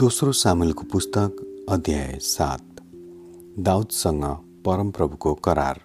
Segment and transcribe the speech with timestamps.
[0.00, 2.80] दोस्रो सामेलको पुस्तक अध्याय सात
[3.58, 4.24] दाउदसँग
[4.66, 5.80] परमप्रभुको करार।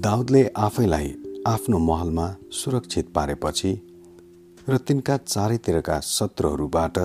[0.00, 1.14] दाउदले आफैलाई
[1.46, 3.72] आफ्नो महलमा सुरक्षित पारेपछि
[4.68, 6.98] र तिनका चारैतिरका शत्रुहरूबाट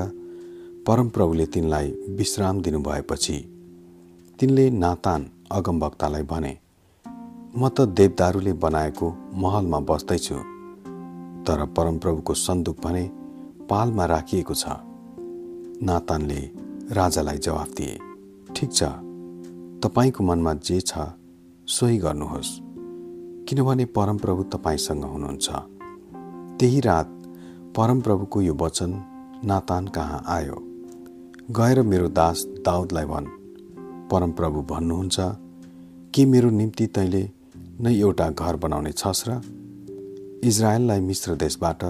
[0.87, 3.37] परमप्रभुले तिनलाई विश्राम दिनुभएपछि
[4.39, 6.57] तिनले नातान अगमभक्तालाई भने
[7.55, 10.43] म त देवदारूले बनाएको महलमा बस्दैछु
[11.45, 13.09] तर परमप्रभुको सन्दुक भने
[13.69, 14.65] पालमा राखिएको छ।
[15.83, 16.41] नातानले
[16.91, 17.97] राजालाई जवाफ दिए
[18.55, 18.83] ठिक छ
[19.83, 20.97] तपाईँको मनमा जे छ
[21.67, 22.49] सोही गर्नुहोस्।
[23.49, 25.49] किनभने परमप्रभु तपाईँसँग हुनुहुन्छ।
[26.59, 27.07] त्यही रात
[27.77, 28.91] परमप्रभुको यो वचन
[29.45, 30.57] नातान कहाँ आयो?
[31.51, 33.27] गएर मेरो दास दाउदलाई भन्
[34.11, 35.19] परमप्रभु भन्नुहुन्छ
[36.13, 37.23] के मेरो निम्ति तैँले
[37.81, 39.41] नै एउटा घर बनाउने छस् र?
[40.43, 41.83] इजरायललाई मिश्र देशबाट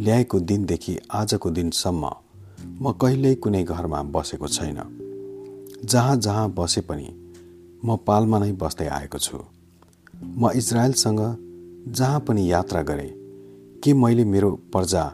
[0.00, 2.10] ल्याएको दिनदेखि आजको दिनसम्म
[2.82, 4.78] म कहिल्यै कुनै घरमा बसेको छैन।
[5.84, 7.08] जहाँ जहाँ बसे पनि
[7.84, 9.38] म पालमा नै बस्दै आएको छु।
[10.36, 11.20] म इजरायलसँग
[11.88, 13.12] जहाँ पनि यात्रा गरेँ
[13.82, 15.04] के मैले मेरो प्रजा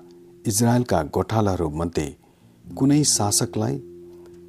[0.47, 2.09] इजरायलका गोठालाहरूमध्ये
[2.65, 3.77] कुनै शासकलाई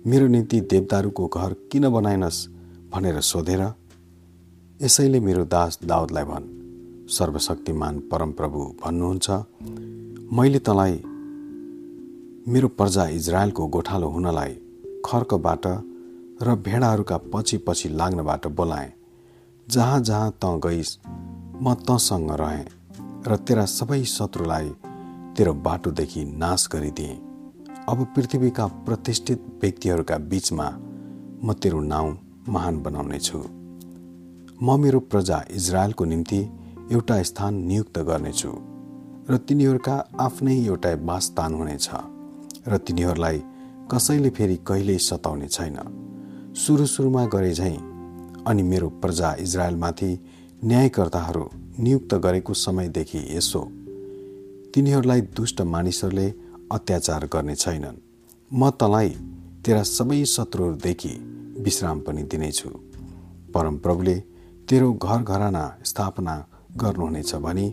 [0.05, 2.47] मेरो निम्ति देवदारूको घर किन बनाइनस्
[2.91, 3.61] भनेर सोधेर
[4.81, 6.51] यसैले मेरो दास दाउदलाई भन्
[7.09, 9.29] सर्वशक्तिमान परमप्रभु भन्नुहुन्छ।
[10.33, 10.95] मैले तँलाई
[12.47, 14.53] मेरो प्रजा इजरायलको गोठालो हुनलाई
[15.05, 15.65] खर्कबाट
[16.41, 18.91] र भेडाहरूका पछि पछि लाग्नबाट बोलाएँ
[19.67, 20.97] जहाँ जहाँ तँ गइस्
[21.61, 22.65] म तँसँग रहेँ
[23.27, 24.69] र तेरा सबै शत्रुलाई
[25.37, 27.19] तेरो बाटोदेखि नाश गरिदिएँ।
[27.89, 30.69] अब पृथ्वीका प्रतिष्ठित व्यक्तिहरूका बिचमा
[31.43, 32.17] म तेरो नाउँ
[32.49, 33.37] महान बनाउने छु
[34.63, 36.41] म मेरो प्रजा इजरायलको निम्ति
[36.91, 38.51] एउटा स्थान नियुक्त गर्नेछु
[39.29, 41.89] र तिनीहरूका आफ्नै एउटा वासस्थान हुनेछ।
[42.67, 43.37] र तिनीहरूलाई
[43.91, 45.77] कसैले फेरि कहिल्यै सताउने छैन।
[46.55, 47.77] सुरु सुरुमा गरे झैँ
[48.47, 50.11] अनि मेरो प्रजा इजरायलमाथि
[50.65, 51.45] न्यायकर्ताहरू
[51.79, 53.61] नियुक्त गरेको समयदेखि यसो
[54.73, 56.27] तिनीहरूलाई दुष्ट मानिसहरूले
[56.71, 57.97] अत्याचार गर्ने छैनन्।
[58.53, 59.09] म तँलाई
[59.65, 61.13] तेरा सबै शत्रुहरूदेखि
[61.59, 62.69] विश्राम पनि दिनेछु।
[63.53, 64.15] परमप्रभुले
[64.69, 66.35] तेरो घर घराना स्थापना
[66.77, 67.67] गर्नुहुनेछ भने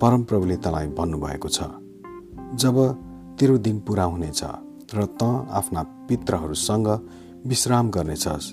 [0.00, 1.58] परमप्रभुले तँलाई भन्नुभएको छ।
[2.54, 2.76] जब
[3.38, 4.40] तेरो दिन पुरा हुनेछ
[4.94, 5.22] र त
[5.58, 6.88] आफ्ना पित्रहरूसँग
[7.46, 8.46] विश्राम गर्नेछस्।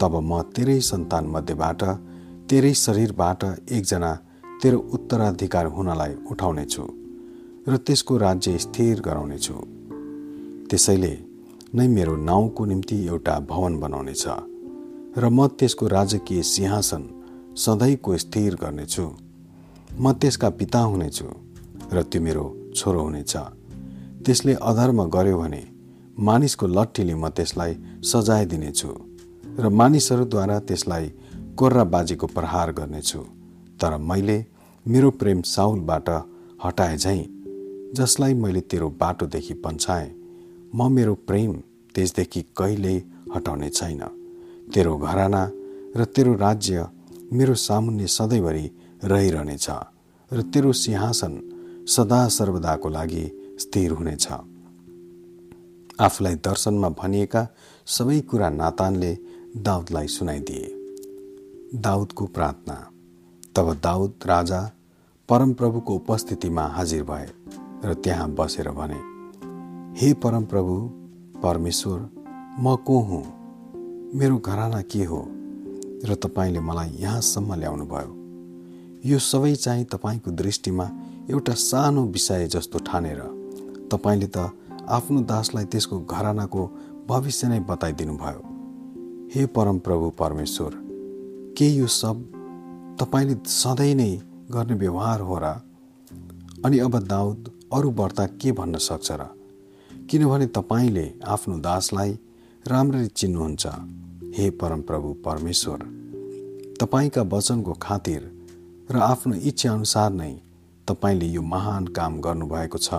[0.00, 1.82] तब म तेरै सन्तान मध्येबाट
[2.48, 4.12] तेरै शरीरबाट एकजना
[4.62, 6.84] तेरो उत्तराधिकार हुनलाई उठाउनेछु
[7.68, 9.54] र त्यसको राज्य स्थिर गराउनेछु।
[10.68, 11.14] त्यसैले
[11.74, 14.24] नै मेरो नाउँको निम्ति एउटा भवन बनाउनेछ
[15.16, 17.02] र म त्यसको राजकीय सिंहासन
[17.56, 19.06] सधैँको स्थिर गर्नेछु।
[20.00, 21.28] म त्यसका पिता हुनेछु
[21.92, 22.44] र त्यो मेरो
[22.76, 23.34] छोरो हुनेछ।
[24.24, 25.62] त्यसले अधर्म गर्यो भने
[26.18, 27.72] मानिसको लट्ठीले म त्यसलाई
[28.10, 28.90] सजाय दिनेछु
[29.58, 31.06] र मानिसहरूद्वारा त्यसलाई
[31.58, 33.20] कोर्रा बाजीको प्रहार गर्नेछु।
[33.80, 34.38] तर मैले
[34.86, 36.08] मेरो प्रेम साउलबाट
[36.64, 37.24] हटाए झैँ
[37.96, 40.10] जसलाई मैले तेरो बाटोदेखि पन्छाएँ
[40.74, 41.52] म मेरो प्रेम
[41.94, 42.96] त्यसदेखि कहिल्यै
[43.34, 44.02] हटाउने छैन।
[44.74, 45.42] तेरो घराना
[45.96, 46.86] र तेरो राज्य
[47.32, 48.66] मेरो सामुन्य सधैँभरि
[49.04, 49.66] रहिरहनेछ
[50.30, 51.32] र तेरो सिंहासन
[51.88, 53.24] सदा सर्वदाको लागि
[53.58, 54.28] स्थिर हुनेछ।
[56.00, 57.48] आफूलाई दर्शनमा भनिएका
[57.86, 59.18] सबै कुरा नातानले
[59.56, 60.74] दाउदलाई सुनाइदिए।
[61.74, 62.90] दाउदको प्रार्थना।
[63.56, 64.70] तब दाउद राजा
[65.28, 67.30] परमप्रभुको उपस्थितिमा हाजिर भए
[67.84, 69.00] र त्यहाँ बसेर भने
[70.00, 70.74] हे परमप्रभु
[71.42, 72.10] परमेश्वर
[72.60, 73.24] म को हुँ?
[74.14, 75.28] मेरो घराना के हो?
[76.04, 78.14] र तपाईँले मलाई यहाँसम्म ल्याउनुभयो।
[79.10, 80.90] यो सबै चाहिँ तपाईँको दृष्टिमा
[81.30, 83.37] एउटा सानो विषय जस्तो ठानेर
[83.92, 84.38] तपाईँले त
[84.88, 86.62] आफ्नो दासलाई त्यसको घरानाको
[87.08, 88.42] भविष्य नै बताइदिनु भयो
[89.34, 90.72] हे परमप्रभु परमेश्वर
[91.58, 92.16] के यो सब
[93.00, 94.10] तपाईँले सधैँ नै
[94.50, 95.44] गर्ने व्यवहार हो र?
[96.64, 99.22] अनि अब दाउद अरू व्रता के भन्न सक्छ र?
[100.10, 102.12] किनभने तपाईँले आफ्नो दासलाई
[102.64, 103.66] राम्ररी चिन्नुहुन्छ।
[104.36, 105.78] हे परमप्रभु परमेश्वर
[106.80, 108.22] तपाईँका वचनको खातिर
[108.90, 110.32] र आफ्नो इच्छा अनुसार नै
[110.88, 112.94] तपाईँले यो महान काम गर्नुभएको छ।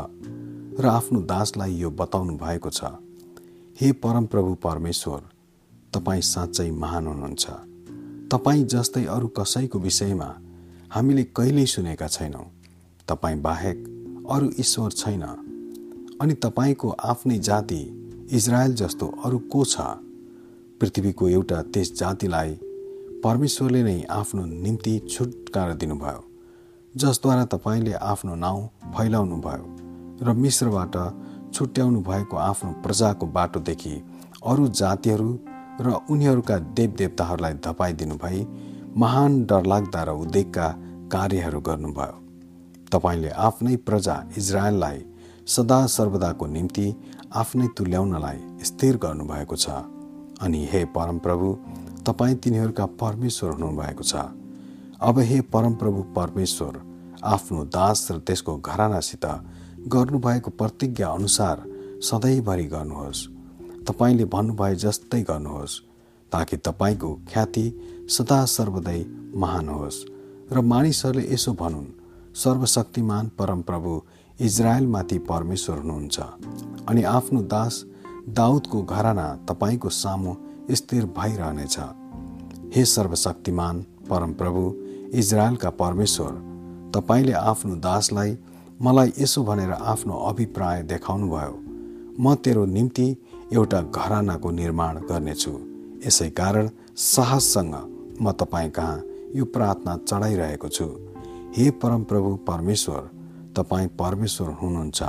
[0.79, 2.83] र आफ्नो दासलाई यो बताउनु भएको छ।
[3.81, 5.19] हे परमप्रभु परमेश्वर
[5.93, 7.45] तपाईँ साँच्चै महान हुनुहुन्छ।
[8.31, 10.29] तपाईँ जस्तै अरू कसैको विषयमा
[10.89, 12.45] हामीले कहिल्यै सुनेका छैनौँ।
[13.07, 13.77] तपाईँ बाहेक
[14.31, 15.23] अरू ईश्वर छैन।
[16.21, 17.81] अनि तपाईँको आफ्नै जाति
[18.31, 19.77] इजरायल जस्तो अरू को छ?
[20.79, 22.59] पृथ्वीको एउटा त्यस जातिलाई
[23.23, 26.23] परमेश्वरले नै आफ्नो निम्ति छुटकारा दिनुभयो
[26.97, 28.67] जसद्वारा तपाईँले आफ्नो नाउँ
[28.97, 29.78] फैलाउनु भयो
[30.21, 30.95] र मिश्रबाट
[31.53, 33.93] छुट्याउनु भएको आफ्नो प्रजाको बाटोदेखि
[34.45, 35.29] अरू जातिहरू
[35.81, 38.45] र उनीहरूका देवदेवताहरूलाई धपाइदिनु भई
[38.97, 40.67] महान डरलाग्दा र उद्वेगका
[41.11, 42.15] कार्यहरू गर्नुभयो।
[42.91, 44.99] तपाईँले आफ्नै प्रजा इजरायललाई
[45.47, 46.87] सदा सर्वदाको निम्ति
[47.33, 49.69] आफ्नै तुल्याउनलाई स्थिर गर्नुभएको छ।
[50.41, 51.47] अनि हे परमप्रभु
[52.07, 54.13] तपाईँ तिनीहरूका परमेश्वर हुनुभएको छ।
[55.01, 56.73] अब हे परमप्रभु परमेश्वर
[57.23, 59.25] आफ्नो दास र त्यसको घरानासित
[59.87, 61.63] गर्नुभएको प्रतिज्ञा अनुसार
[62.03, 63.27] सधैँभरि गर्नुहोस्।
[63.87, 65.79] तपाईँले भन्नुभए जस्तै गर्नुहोस्
[66.31, 67.65] ताकि तपाईँको ख्याति
[68.09, 69.05] सदा सर्वदै
[69.35, 70.05] महान होस्।
[70.51, 71.85] र मानिसहरूले यसो भनुन्
[72.35, 74.01] सर्वशक्तिमान परमप्रभु
[74.41, 76.19] इजरायलमाथि परमेश्वर हुनुहुन्छ।
[76.89, 77.85] अनि आफ्नो दास
[78.29, 80.35] दाउदको घराना तपाईँको सामु
[80.71, 81.79] स्थिर भइरहनेछ।
[82.75, 84.75] हे सर्वशक्तिमान परमप्रभु
[85.17, 86.31] इजरायलका परमेश्वर
[86.95, 88.37] तपाईँले आफ्नो दासलाई
[88.81, 91.55] मलाई यसो भनेर आफ्नो अभिप्राय देखाउनुभयो।
[92.19, 93.07] म तेरो निम्ति
[93.53, 95.51] एउटा घरानाको निर्माण गर्नेछु।
[96.05, 97.75] यसै कारण साहससँग
[98.21, 99.03] म तपाईँ कहाँ
[99.35, 100.85] यो प्रार्थना चढाइरहेको छु।
[101.57, 103.01] हे परमप्रभु परमेश्वर
[103.57, 105.01] तपाईँ परमेश्वर हुनुहुन्छ।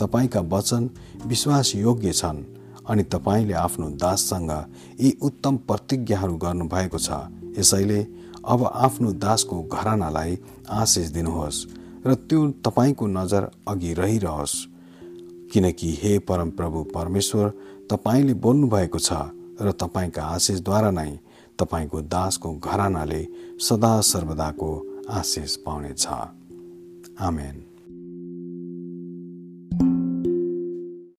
[0.00, 0.90] तपाईँका वचन
[1.26, 2.44] विश्वासयोग्य छन्
[2.88, 4.52] अनि तपाईँले आफ्नो दाससँग
[5.00, 7.08] यी उत्तम प्रतिज्ञाहरू गर्नुभएको छ।
[7.58, 8.00] यसैले
[8.44, 10.38] अब आफ्नो दासको घरानालाई
[10.70, 11.66] आशिष दिनुहोस्।
[12.06, 14.66] र त्यो तपाईँको नजर अघि रहिरहोस्।
[15.52, 17.48] किनकि हे परमप्रभु परमेश्वर
[17.90, 19.12] तपाईँले बोल्नुभएको छ
[19.60, 21.18] र तपाईँका आशिषद्वारा नै
[21.58, 23.26] तपाईँको दासको घरानाले
[23.60, 24.70] सदा सर्वदाको
[25.10, 26.06] आशिष पाउनेछ।
[27.20, 27.67] आमेन।